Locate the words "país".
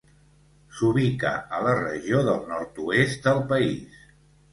3.53-4.01